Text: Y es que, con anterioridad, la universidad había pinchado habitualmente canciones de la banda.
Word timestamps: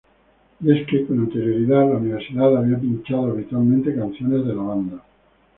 Y 0.61 0.71
es 0.79 0.87
que, 0.87 1.05
con 1.05 1.19
anterioridad, 1.19 1.81
la 1.87 1.97
universidad 1.97 2.57
había 2.57 2.79
pinchado 2.79 3.33
habitualmente 3.33 3.93
canciones 3.93 4.47
de 4.47 4.55
la 4.55 4.63
banda. 4.63 5.03